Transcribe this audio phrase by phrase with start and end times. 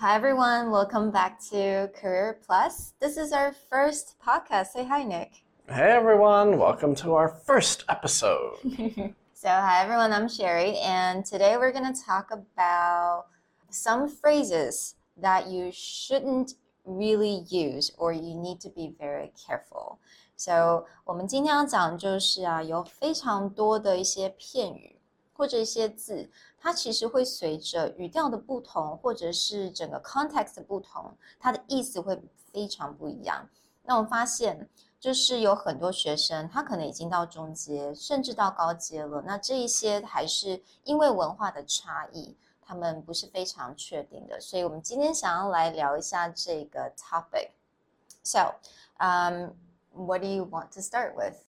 [0.00, 2.94] Hi everyone, welcome back to Career Plus.
[3.00, 4.68] This is our first podcast.
[4.68, 5.42] Say hi, Nick.
[5.68, 8.56] Hey everyone, welcome to our first episode.
[9.34, 13.26] so, hi everyone, I'm Sherry, and today we're going to talk about
[13.70, 16.54] some phrases that you shouldn't
[16.84, 19.98] really use or you need to be very careful.
[20.36, 24.96] So，我们今天要讲就是啊，有非常多的一些片语
[25.38, 26.28] 或者一些字，
[26.58, 32.20] 它其实会随着语调的不同，或者是整个 context 的不同，它的意思会
[32.52, 33.48] 非常不一样。
[33.84, 39.22] 那我发现，就是有很多学生，他可能已经到中阶，甚至到高阶了。
[39.24, 44.40] 那这一些还是因为文化的差异，他们不是非常确定的。
[44.40, 47.50] 所以我们今天想要来聊一下这个 topic。
[48.24, 48.56] So,
[48.98, 49.52] um,
[49.92, 51.47] what do you want to start with?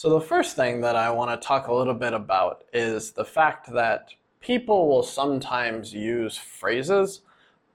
[0.00, 3.22] So, the first thing that I want to talk a little bit about is the
[3.22, 7.20] fact that people will sometimes use phrases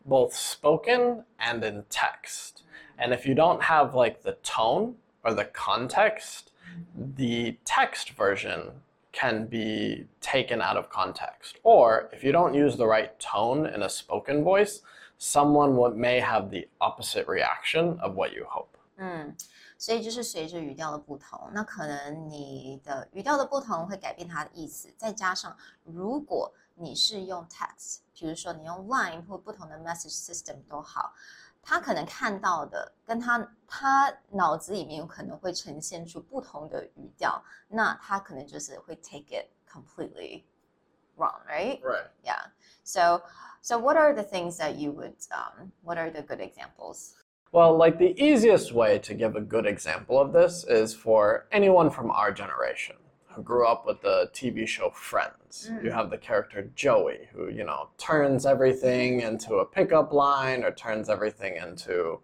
[0.08, 2.64] both spoken and in text.
[2.98, 6.52] And if you don't have like the tone or the context,
[7.16, 8.72] the text version
[9.12, 11.60] can be taken out of context.
[11.62, 14.82] Or if you don't use the right tone in a spoken voice,
[15.20, 18.76] someone may have the opposite reaction of what you hope.
[18.98, 19.36] 嗯，
[19.78, 24.94] 所以就是随着语调的不同，那可能你的语调的不同会改变它的意思。
[24.98, 31.14] 再加上如果你是用 text，比如说你用 Line 或不同的 message system 都好，
[31.62, 40.44] 他可能看到的跟他他脑子里面有可能会呈现出不同的语调，那他可能就是会 take it completely
[41.18, 41.82] wrong, right?
[41.82, 42.10] Right.
[42.24, 42.52] Yeah.
[42.84, 43.24] So,
[43.62, 45.16] so what are the things that you would?
[45.32, 47.14] Um, what are the good examples?
[47.56, 51.90] Well, like the easiest way to give a good example of this is for anyone
[51.90, 52.98] from our generation
[53.30, 55.72] who grew up with the TV show Friends.
[55.72, 55.86] Mm.
[55.86, 60.72] You have the character Joey who, you know, turns everything into a pickup line or
[60.72, 62.20] turns everything into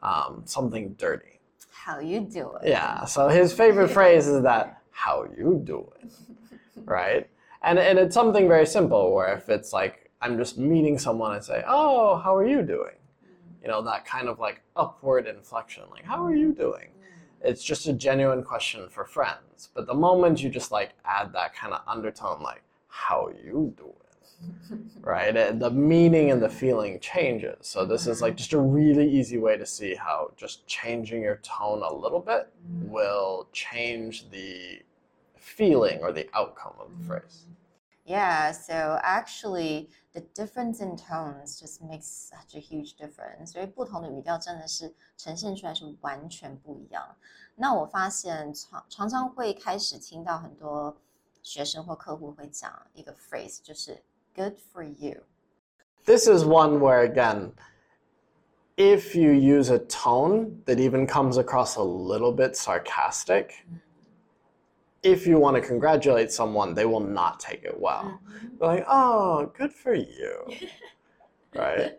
[0.00, 1.38] um, something dirty.
[1.70, 2.62] How you doing?
[2.64, 3.04] Yeah.
[3.04, 6.10] So his favorite phrase is that "How you doing?"
[6.86, 7.28] right?
[7.62, 11.44] And and it's something very simple where if it's like I'm just meeting someone and
[11.44, 12.94] say, "Oh, how are you doing?"
[13.62, 16.56] You know, that kind of like upward inflection, like, how are you mm.
[16.56, 16.88] doing?
[17.44, 19.70] It's just a genuine question for friends.
[19.74, 23.74] But the moment you just like add that kind of undertone, like, how are you
[23.76, 23.94] doing?
[25.00, 25.34] right?
[25.34, 27.56] It, the meaning and the feeling changes.
[27.60, 28.38] So this is like mm-hmm.
[28.38, 32.48] just a really easy way to see how just changing your tone a little bit
[32.66, 32.90] mm-hmm.
[32.90, 34.80] will change the
[35.36, 37.44] feeling or the outcome of the phrase.
[37.44, 37.52] Mm-hmm.
[38.04, 43.51] Yeah, so actually the difference in tones just makes such a huge difference。
[43.51, 47.15] 所以不同的语调真的是呈现出来是完全不一样。
[47.55, 50.95] 那我发现常常常会开始听到很多
[51.41, 54.03] 学生或客户会讲一个 phrase，就是
[54.35, 55.23] "Good for you."
[56.05, 57.51] This is one where again.
[58.75, 63.81] If you use a tone that even comes across a little bit sarcastic, mm -hmm
[65.02, 68.20] if you want to congratulate someone, they will not take it well.
[68.24, 68.46] Mm-hmm.
[68.58, 70.46] They're like, oh, good for you.
[71.54, 71.98] right?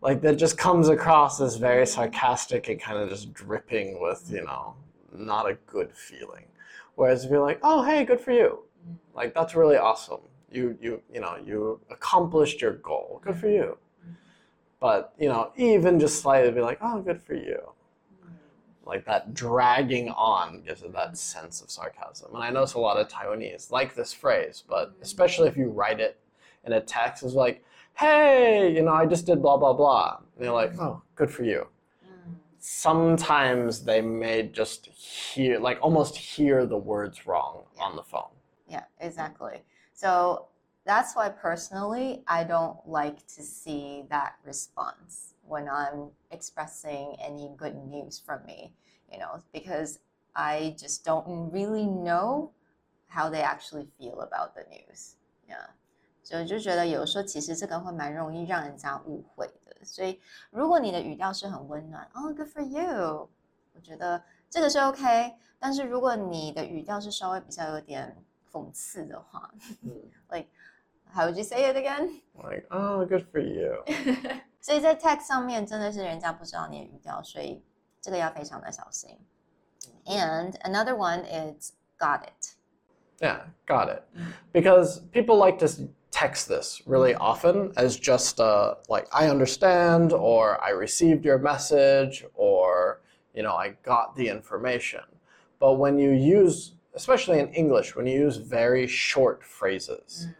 [0.00, 4.44] Like that just comes across as very sarcastic and kind of just dripping with, you
[4.44, 4.76] know,
[5.12, 6.46] not a good feeling.
[6.94, 8.60] Whereas if you're like, oh, hey, good for you.
[8.82, 9.16] Mm-hmm.
[9.16, 10.20] Like that's really awesome.
[10.50, 13.20] You, you, you know, you accomplished your goal.
[13.24, 13.76] Good for you.
[14.00, 14.12] Mm-hmm.
[14.78, 17.72] But, you know, even just slightly be like, oh, good for you
[18.86, 22.34] like that dragging on gives it that sense of sarcasm.
[22.34, 25.02] And I notice a lot of Taiwanese like this phrase, but mm-hmm.
[25.02, 26.20] especially if you write it
[26.64, 30.18] in a text, is like, hey, you know, I just did blah, blah, blah.
[30.36, 31.66] And you're like, oh, good for you.
[32.04, 32.34] Mm.
[32.58, 37.82] Sometimes they may just hear, like almost hear the words wrong yeah.
[37.84, 38.30] on the phone.
[38.68, 39.62] Yeah, exactly.
[39.92, 40.46] So
[40.85, 47.75] that's why personally, I don't like to see that response when I'm expressing any good
[47.75, 48.73] news from me,
[49.11, 49.99] you know, because
[50.33, 52.51] I just don't really know
[53.07, 55.15] how they actually feel about the news.
[55.47, 55.69] Yeah.
[56.23, 59.75] 所以我就觉得有时候其实这个会蛮容易让人家误会的。
[59.83, 60.19] 所以
[60.51, 63.27] 如果你的语调是很温暖，哦、oh,，good for you，
[63.73, 65.35] 我觉得这个是 OK。
[65.57, 68.15] 但是如果你的语调是稍微比较有点
[68.51, 69.51] 讽刺的话，
[70.29, 70.47] like
[71.13, 72.21] how would you say it again?
[72.35, 73.83] Like, oh, good for you.
[74.61, 77.63] 所以在 text 上面真的是人家不知道你的语调，所以
[78.01, 79.17] 这个要非常的小心。
[80.05, 82.55] And another one is got it.
[83.19, 84.03] Yeah, got it.
[84.51, 85.67] Because people like to
[86.11, 92.25] text this really often as just uh, like I understand or I received your message
[92.33, 93.01] or
[93.33, 95.03] you know I got the information.
[95.59, 100.35] But when you use especially in English when you use very short phrases, mm.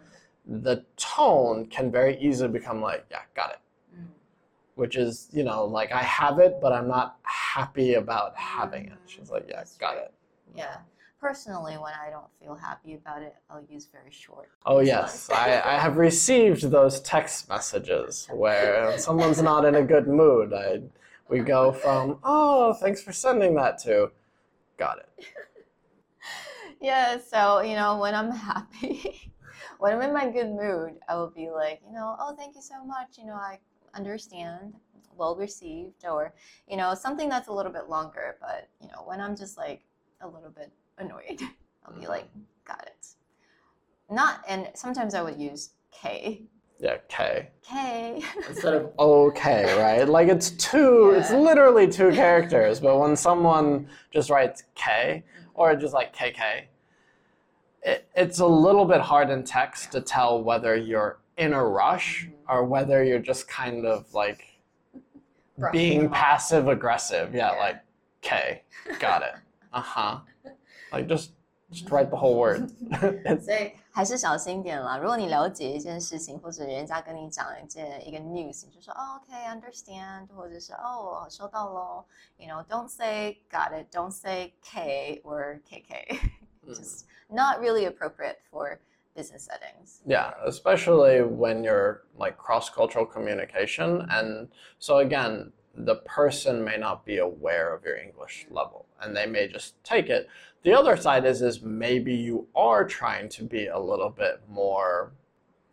[0.47, 3.59] the tone can very easily become like yeah, got it
[3.97, 4.07] mm.
[4.75, 8.99] which is, you know, like I have it, but I'm not happy about having it.
[9.07, 10.05] She's like, yeah, That's got right.
[10.05, 10.15] it.
[10.57, 10.77] Yeah.
[11.21, 14.51] Personally, when I don't feel happy about it, I'll use very short.
[14.67, 15.31] Oh, yes.
[15.31, 20.53] I, I have received those text messages where someone's not in a good mood.
[20.53, 20.83] I,
[21.31, 24.11] we go from, oh, thanks for sending that to,
[24.77, 25.25] got it.
[26.81, 29.33] Yeah, so you know, when I'm happy,
[29.79, 32.63] when I'm in my good mood, I will be like, you know, oh, thank you
[32.63, 33.19] so much.
[33.19, 33.59] You know, I
[33.95, 34.75] understand,
[35.17, 36.35] well received, or
[36.69, 38.37] you know, something that's a little bit longer.
[38.41, 39.83] But you know, when I'm just like
[40.21, 41.41] a little bit annoyed,
[41.87, 42.09] I'll be mm-hmm.
[42.09, 42.29] like,
[42.65, 43.07] got it.
[44.11, 46.43] Not, and sometimes I would use K.
[46.79, 47.49] Yeah, K.
[47.63, 48.23] K.
[48.49, 50.09] Instead of okay, right?
[50.09, 51.21] Like it's two, yeah.
[51.21, 55.25] it's literally two characters, but when someone just writes K
[55.55, 56.65] or just like KK,
[57.84, 62.28] it, it's a little bit hard in text to tell whether you're in a rush
[62.48, 64.44] or whether you're just kind of like
[65.58, 66.18] Brushing being them off.
[66.20, 67.34] passive aggressive.
[67.34, 67.60] Yeah, Yeah.
[67.60, 67.78] like
[68.22, 68.64] K,
[69.00, 69.36] got it.
[69.72, 70.20] Uh huh.
[70.92, 71.32] Like just
[71.72, 72.72] just write the whole word.
[72.92, 74.98] It's- 所以还是小心一点啦。
[74.98, 82.04] 如果你了解一件事情，或者人家跟你讲一件一个 news，你就说哦，OK，understand，、或者是哦，我收到喽。
[82.38, 86.20] You know, don't say got it, don't say K or KK.
[86.69, 86.77] Mm.
[86.77, 88.81] Just not really appropriate for
[89.17, 90.01] business settings.
[90.07, 94.07] Yeah, especially when you're like cross cultural communication.
[94.11, 99.27] And so, again, the person may not be aware of your English level and they
[99.27, 100.29] may just take it.
[100.63, 105.13] The other side is, is maybe you are trying to be a little bit more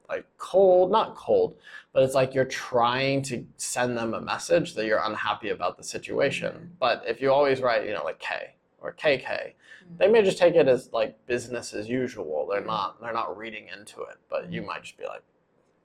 [0.09, 1.55] like cold, not cold,
[1.93, 5.83] but it's like you're trying to send them a message that you're unhappy about the
[5.83, 6.71] situation.
[6.79, 9.53] But if you always write, you know, like K or KK,
[9.97, 12.47] they may just take it as like business as usual.
[12.49, 15.23] They're not they're not reading into it, but you might just be like,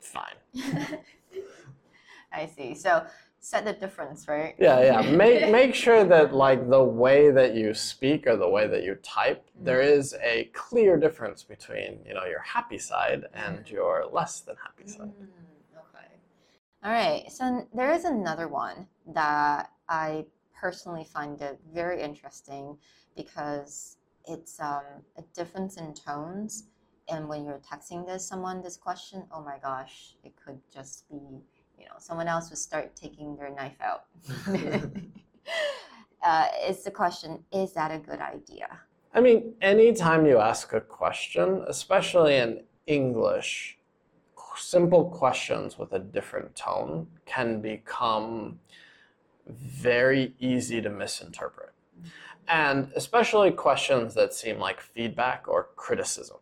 [0.01, 0.37] fine.
[2.33, 2.75] I see.
[2.75, 3.07] So
[3.41, 4.55] set the difference, right?
[4.59, 5.11] Yeah, yeah.
[5.17, 8.97] Make make sure that like the way that you speak or the way that you
[8.97, 14.41] type, there is a clear difference between, you know, your happy side and your less
[14.41, 15.09] than happy side.
[15.09, 16.09] Mm, okay.
[16.85, 17.31] All right.
[17.31, 20.25] So there is another one that I
[20.55, 22.77] personally find it very interesting
[23.15, 23.96] because
[24.27, 24.83] it's um,
[25.17, 26.65] a difference in tones.
[27.09, 31.17] And when you're texting this someone this question, oh my gosh, it could just be,
[31.79, 34.07] you know, someone else would start taking their knife out.
[36.23, 38.69] uh, it's the question, is that a good idea?
[39.15, 43.79] I mean, anytime you ask a question, especially in English,
[44.57, 48.59] simple questions with a different tone can become
[49.47, 51.73] very easy to misinterpret.
[52.49, 56.39] And especially questions that seem like feedback or criticism.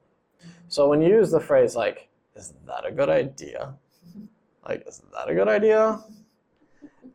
[0.69, 3.75] So when you use the phrase like, is that a good idea?
[4.67, 6.01] Like, is that a good idea?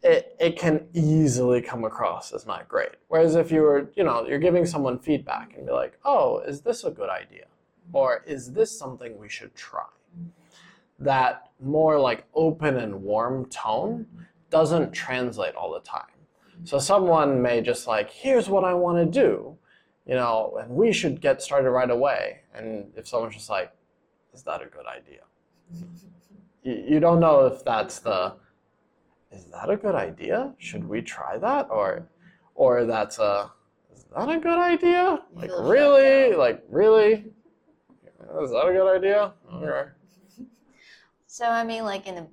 [0.02, 2.92] It, it can easily come across as not great.
[3.10, 6.62] Whereas if you were, you know, you're giving someone feedback and be like, oh, is
[6.62, 7.46] this a good idea?
[7.92, 9.86] Or is this something we should try?
[11.00, 14.06] That more like open and warm tone
[14.50, 16.06] doesn't translate all the time.
[16.64, 19.58] So someone may just like, here's what I want to do,
[20.06, 22.42] you know, and we should get started right away.
[22.54, 23.72] And if someone's just like,
[24.34, 25.22] is that a good idea?
[26.64, 28.34] You, you don't know if that's the,
[29.32, 30.54] is that a good idea?
[30.58, 31.68] Should we try that?
[31.70, 32.08] Or,
[32.56, 33.52] or that's a,
[33.94, 35.22] is that a good idea?
[35.34, 36.36] Like really?
[36.36, 37.26] Like really?
[38.42, 39.34] Is that a good idea?
[39.54, 39.90] Okay.
[41.26, 42.28] So I mean, like in a,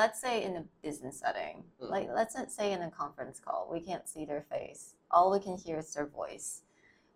[0.00, 1.90] let's say in a business setting, Mm.
[1.90, 4.94] like let's say in a conference call, we can't see their face.
[5.10, 6.62] All we can hear is their voice.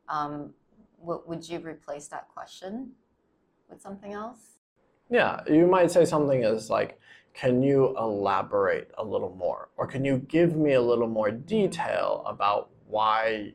[0.09, 0.55] Um,
[1.01, 2.93] would you replace that question
[3.71, 4.43] with something else?
[5.09, 6.99] Yeah, you might say something as like,
[7.33, 9.71] can you elaborate a little more?
[9.79, 13.55] Or can you give me a little more detail about why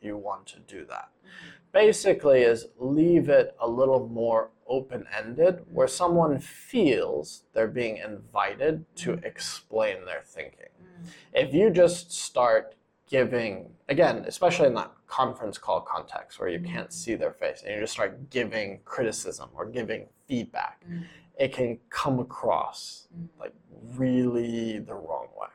[0.00, 1.08] you want to do that?
[1.72, 8.84] Basically, is leave it a little more open ended where someone feels they're being invited
[8.96, 9.24] to mm.
[9.24, 10.72] explain their thinking.
[10.82, 11.08] Mm.
[11.34, 16.88] If you just start giving, again, especially in that conference call context where you can't
[16.88, 16.92] mm.
[16.92, 20.82] see their face, and you just start giving criticism or giving feedback,
[21.38, 23.08] it can come across
[23.38, 23.54] like
[23.96, 25.48] really the wrong way.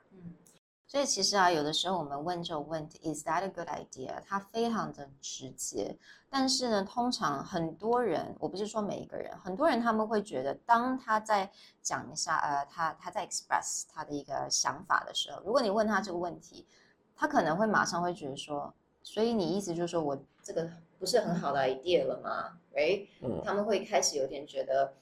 [0.96, 4.14] 所以其实啊，有的时候我们问这种问题，Is that a good idea？
[4.26, 5.94] 它非常的直接，
[6.30, 16.66] 但是呢，通常很多人，我不是说每一个人，很多人他们会觉得，当他在讲一下，呃，他他在 express 他的一个想法的时候，如果你问他这个问题，
[17.14, 18.74] 他可能会马上会觉得说，
[19.04, 20.66] 所以你意思就是说我这个
[20.98, 23.10] 不是很好的 idea 了吗？Right？
[23.20, 24.94] 嗯他们会开始有点觉得，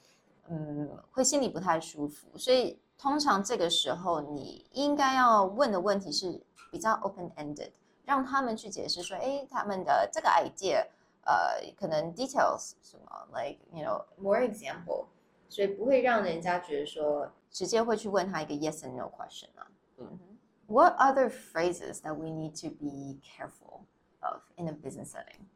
[0.48, 2.36] 嗯，会心里不太舒服。
[2.36, 6.41] 所以通常这个时候你应该要问的问题是
[6.71, 7.71] 比较 open ended，
[8.05, 10.85] 让他们去解释说，哎，他们的这个 idea，
[11.23, 15.05] 呃，可能 details 什么，like you know more example，
[15.47, 19.67] 所以不会让人家觉得说直接会去问他一个 yes and no question 啊。
[19.97, 20.19] 嗯
[20.67, 23.85] What other phrases that we need to be careful
[24.19, 25.47] of in a business setting?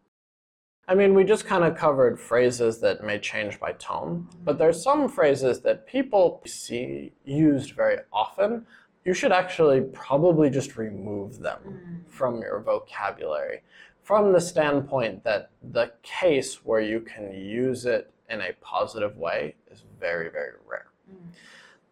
[0.88, 4.82] I mean, we just kind of covered phrases that may change by tone, but there's
[4.82, 8.66] some phrases that people see used very often.
[9.04, 12.10] You should actually probably just remove them mm.
[12.10, 13.60] from your vocabulary
[14.08, 19.54] from the standpoint that the case where you can use it in a positive way
[19.70, 20.86] is very, very rare.
[21.12, 21.34] Mm.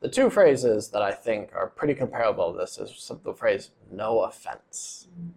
[0.01, 4.21] The two phrases that I think are pretty comparable to this is the phrase no
[4.21, 5.29] offense mm.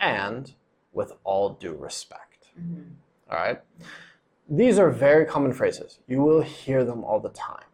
[0.00, 0.54] and
[0.94, 2.25] with all due respect.
[2.58, 2.82] Mm-hmm.
[3.30, 3.60] All right?
[4.48, 5.98] These are very common phrases.
[6.06, 7.64] You will hear them all the time.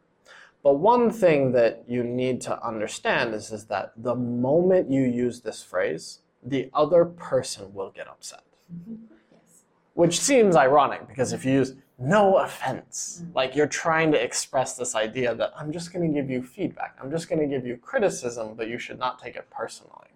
[0.62, 5.40] But one thing that you need to understand is, is that the moment you use
[5.40, 8.44] this phrase, the other person will get upset.
[8.72, 8.94] Mm-hmm.
[9.32, 9.64] Yes.
[9.94, 13.34] Which seems ironic because if you use no offense, mm.
[13.34, 16.96] like you're trying to express this idea that I'm just going to give you feedback,
[17.00, 20.08] I'm just going to give you criticism, but you should not take it personally.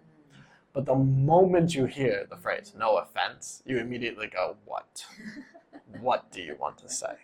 [0.77, 5.07] But the moment you hear the phrase no offense, you immediately go, What?
[6.01, 7.15] what do you want to say?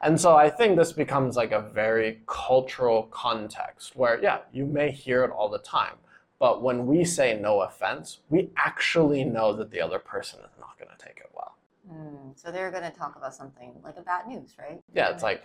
[0.00, 4.90] And so I think this becomes like a very cultural context where, yeah, you may
[4.90, 5.96] hear it all the time.
[6.38, 10.78] But when we say no offense, we actually know that the other person is not
[10.78, 11.54] going to take it well.
[11.92, 14.80] Mm, so they're going to talk about something like a bad news, right?
[14.94, 15.42] Yeah, it's like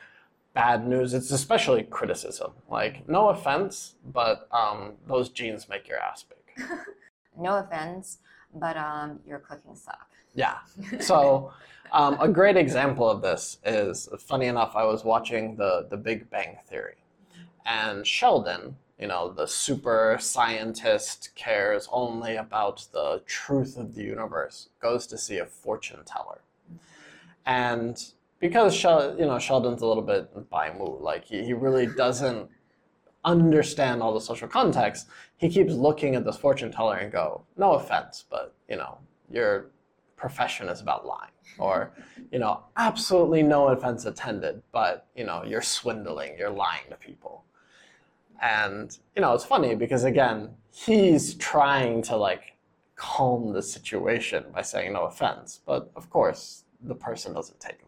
[0.54, 1.14] bad news.
[1.14, 2.54] It's especially criticism.
[2.70, 6.38] Like, no offense, but um, those jeans make your ass big.
[7.36, 8.20] No offense,
[8.54, 10.08] but um, your cooking suck.
[10.36, 10.58] Yeah.
[11.00, 11.52] So,
[11.92, 16.30] um, a great example of this is funny enough, I was watching the, the Big
[16.30, 16.98] Bang Theory,
[17.66, 24.70] and Sheldon, you know, the super scientist, cares only about the truth of the universe,
[24.80, 26.42] goes to see a fortune teller.
[27.46, 28.04] And
[28.40, 32.50] because Shel- you know Sheldon's a little bit by mood, like he, he really doesn't
[33.26, 37.74] understand all the social context, he keeps looking at this fortune teller and go, no
[37.74, 38.98] offense, but you know,
[39.30, 39.72] your
[40.16, 41.32] profession is about lying.
[41.58, 41.92] Or,
[42.32, 47.44] you know, absolutely no offense intended, but you know, you're swindling, you're lying to people.
[48.42, 52.58] And you know, it's funny because again, he's trying to like
[52.96, 57.83] calm the situation by saying no offense, but of course the person doesn't take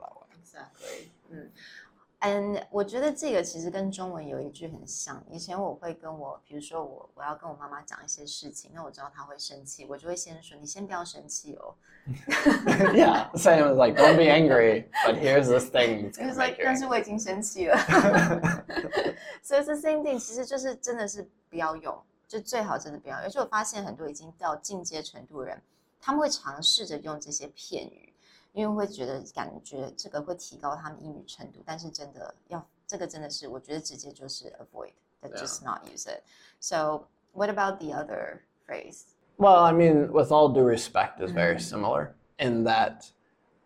[2.22, 5.24] ，and 我觉得这个其实跟中文有一句很像。
[5.30, 11.76] 以前我会跟我，比如说我我要跟我妈妈讲一些事情，那我知道她会生气，我就会先说：“你先不要生气哦。
[12.94, 17.76] yeah, same as like don't be angry, but here's this thing It's you 但是.我已经生气了。
[19.42, 23.24] 所以 it's the same thing，其实就是真的是不要用，就最好真的不要用。
[23.24, 25.62] 而且我发现很多已经到进阶程度的人，
[26.00, 28.14] 他们会尝试着用这些片语，
[28.55, 34.93] 因为会觉得感觉这个会提高他们英语程度，但是真的要这个真的是我觉得直接就是 avoid
[35.23, 35.43] that Yeah.
[35.43, 36.23] just not use it.
[36.59, 39.03] So what about the other phrase?
[39.37, 41.61] Well, I mean, with all due respect, is very Mm.
[41.61, 43.13] similar in that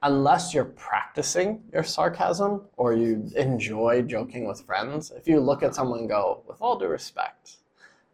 [0.02, 5.74] unless you're practicing your sarcasm or you enjoy joking with friends, if you look at
[5.74, 7.56] someone and go, with all due respect,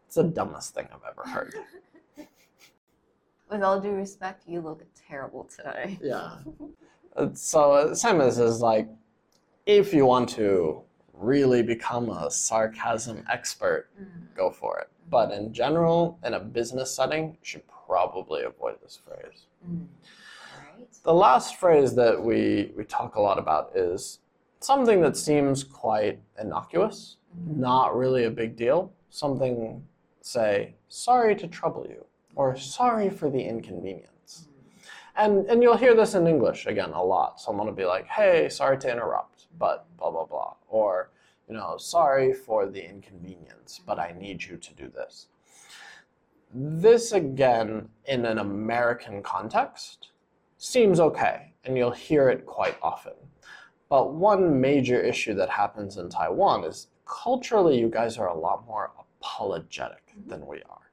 [0.07, 1.53] it's the dumbest thing I've ever heard.
[3.50, 5.98] With all due respect, you look terrible today.
[6.02, 6.36] Yeah.
[7.32, 8.90] So, uh, same as is like,
[9.64, 10.82] if you want to
[11.14, 13.88] really become a sarcasm expert,
[14.36, 14.90] go for it.
[15.08, 19.46] But in general, in a business setting, you should probably avoid this phrase.
[19.66, 19.86] Mm.
[20.58, 20.88] Right.
[21.04, 24.18] The last phrase that we, we talk a lot about is
[24.60, 28.92] something that seems quite innocuous, not really a big deal.
[29.10, 29.82] Something,
[30.20, 32.04] say, sorry to trouble you,
[32.36, 34.48] or sorry for the inconvenience.
[35.16, 37.40] And, and you'll hear this in English again a lot.
[37.40, 40.54] Someone will be like, hey, sorry to interrupt, but blah, blah, blah.
[40.68, 41.10] Or,
[41.48, 45.28] you know, sorry for the inconvenience, but I need you to do this.
[46.54, 50.10] This, again, in an American context,
[50.58, 53.14] seems okay, and you'll hear it quite often.
[53.88, 58.66] But one major issue that happens in Taiwan is culturally, you guys are a lot
[58.66, 60.85] more apologetic than we are,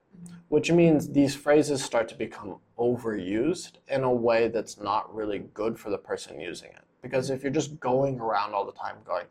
[0.49, 5.79] which means these phrases start to become overused in a way that's not really good
[5.79, 6.83] for the person using it.
[7.01, 9.25] Because if you're just going around all the time going,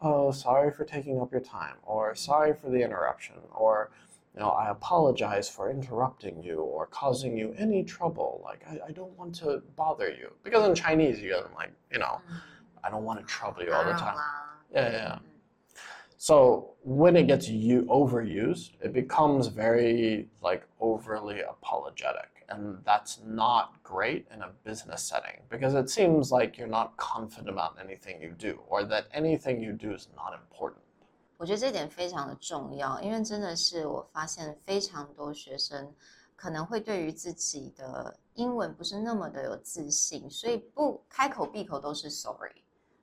[0.00, 3.90] oh, sorry for taking up your time, or sorry for the interruption, or
[4.34, 8.40] you know, I apologize for interrupting you or causing you any trouble.
[8.44, 10.30] Like, I, I don't want to bother you.
[10.44, 12.40] Because in Chinese, you get like, you know, mm.
[12.84, 14.16] I don't want to trouble you all the ah, time.
[14.72, 15.18] Yeah, yeah, yeah.
[16.19, 23.73] So when it gets you overused, it becomes very like overly apologetic, and that's not
[23.83, 28.33] great in a business setting because it seems like you're not confident about anything you
[28.37, 30.81] do or that anything you do is not important.
[31.37, 35.93] 我觉得这点非常的重要，因为真的是我发现非常多学生
[36.37, 42.53] 可能会对于自己的英文不是那么的有自信，所以不开口闭口都是 sorry。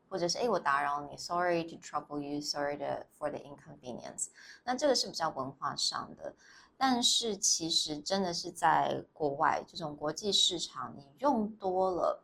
[0.09, 2.77] 或者是哎，我打扰你，sorry to trouble you，sorry
[3.17, 4.27] for the inconvenience。
[4.63, 6.33] 那这个是比较文化上的，
[6.77, 12.23] 但是其实真的是在国外这种国际市场，你用多了，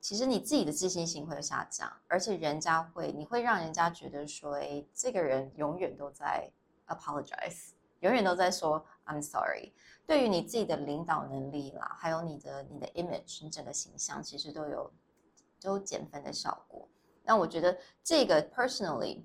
[0.00, 6.50] 其实你自己的自信心会下降，而且人家会，你会让人家觉得说，哎，这个人永远都在
[6.86, 7.70] apologize，
[8.00, 9.72] 永远都在说 I'm sorry。
[10.06, 14.90] 对于你自己的领导能力啦，还有你的你的 image，你整个形象，其实都有
[15.60, 16.88] 都减分的效果。
[17.28, 19.20] 那我觉得这个 personally，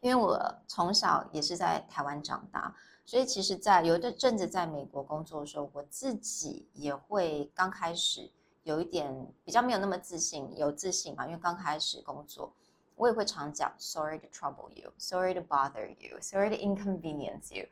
[0.00, 8.30] 因为我从小也是在台湾长大，所以其实，在有一阵子在美国工作的时候，我自己也会刚开始
[8.62, 12.50] 有一点比较没有那么自信，有自信嘛，因为刚开始工作，
[12.96, 17.66] 我也会常讲 sorry to trouble you，sorry to bother you，sorry to inconvenience you。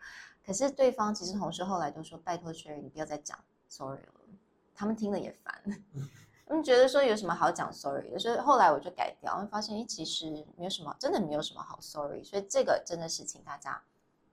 [0.45, 3.39] 可是对方其实同事后来都说，拜托 Sherry，你不要再讲
[3.71, 4.13] sorry 了，
[4.75, 5.83] 他们听了也烦。
[6.48, 13.82] 他们觉得说有什么好讲 sorry 的，所以后来我就改掉，发现哎，其实没有什么，真的没有什么好 sorry，所以这个真的是请大家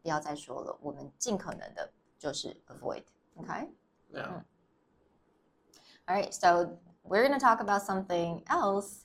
[0.02, 4.26] 不要再说了，我们尽可能的就是 avoid，OK？、Yeah.
[4.26, 4.45] Mm.
[6.07, 9.04] All right, so we're going to talk about something else,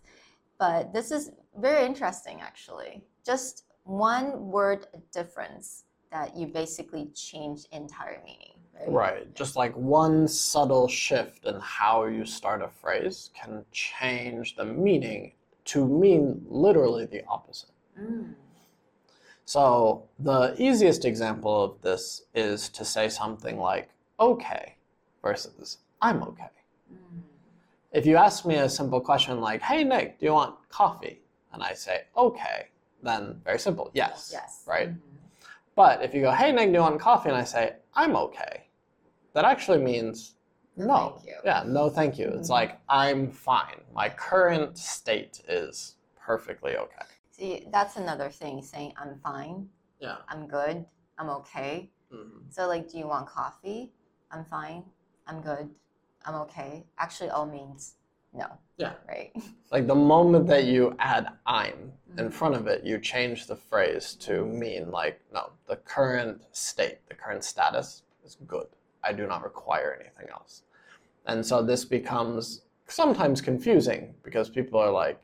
[0.58, 3.04] but this is very interesting actually.
[3.24, 8.57] Just one word difference that you basically change entire meaning.
[8.87, 9.35] Right.
[9.35, 15.33] Just like one subtle shift in how you start a phrase can change the meaning
[15.67, 17.71] to mean literally the opposite.
[18.01, 18.35] Mm.
[19.45, 23.89] So, the easiest example of this is to say something like
[24.21, 24.77] okay
[25.23, 26.51] versus I'm okay.
[26.93, 27.21] Mm.
[27.93, 31.23] If you ask me a simple question like, hey, Nick, do you want coffee?
[31.53, 32.69] And I say, okay,
[33.03, 34.31] then very simple, yes.
[34.33, 34.63] Yes.
[34.67, 34.91] Right?
[34.91, 34.99] Mhm.
[35.75, 37.29] But if you go, hey, Nick, do you want coffee?
[37.31, 38.68] And I say, I'm okay,
[39.35, 40.35] that actually means
[40.77, 41.11] No, no.
[41.17, 41.35] thank you.
[41.45, 42.29] Yeah, no, thank you.
[42.29, 42.53] It's Mhm.
[42.53, 43.83] like, I'm fine.
[43.93, 47.05] My current state is perfectly okay.
[47.31, 50.19] See, that's another thing saying I'm fine, Yeah.
[50.29, 50.87] I'm good,
[51.19, 51.91] I'm okay.
[52.13, 52.53] Mhm.
[52.53, 53.93] So, like, do you want coffee?
[54.31, 54.85] I'm fine,
[55.27, 55.75] I'm good,
[56.25, 56.87] I'm okay.
[56.99, 57.97] Actually, all means
[58.33, 58.47] no.
[58.77, 58.95] Yeah.
[59.09, 59.33] Right?
[59.71, 62.33] Like the moment that you add I'm in Mhm.
[62.33, 67.15] front of it, you change the phrase to mean like, no, the current state, the
[67.15, 68.69] current status is good.
[69.04, 70.64] I do not require anything else.
[71.26, 75.20] And so this becomes sometimes confusing because people are like,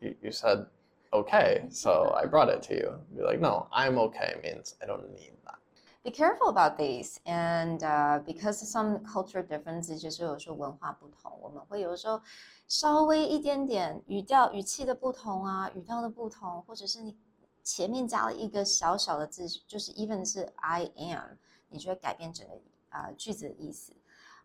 [0.00, 0.66] you, you said
[1.12, 2.92] okay, so I brought it to you.
[3.16, 5.56] Be like, no, I'm okay means I don't need that.
[6.04, 12.20] Be careful about these, and uh, because of some culture differences，就是有时候文化不同，我们会有时候
[12.66, 17.16] 稍微一点点语调、语气的不同啊，语调的不同，或者是你
[17.62, 21.36] 前面加了一个小小的字，就是 even 是 I am，
[21.68, 22.54] 你就会改变整个
[22.92, 23.94] 啊、呃、句子的意思。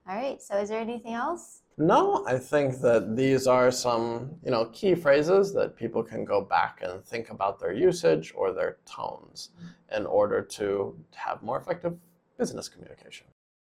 [0.06, 1.62] All right, so is there anything else?
[1.78, 6.42] No, I think that these are some, you know, key phrases that people can go
[6.42, 9.50] back and think about their usage or their tones
[9.96, 11.98] in order to have more effective
[12.38, 13.28] business communication.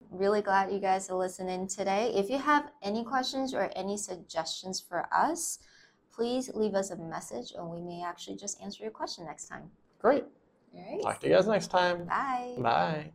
[0.09, 2.11] Really glad you guys are listening today.
[2.15, 5.59] If you have any questions or any suggestions for us,
[6.13, 9.69] please leave us a message and we may actually just answer your question next time.
[9.99, 10.25] Great.
[10.75, 11.01] All right.
[11.03, 12.05] Talk to you guys next time.
[12.05, 12.55] Bye.
[12.57, 13.11] Bye.